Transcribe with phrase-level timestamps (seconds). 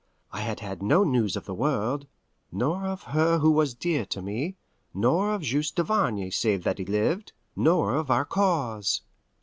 [0.31, 2.07] I had had no news of the world,
[2.51, 4.55] nor of her who was dear to me,
[4.95, 9.03] nor of Juste Duvarney save that he lived, nor of our cause.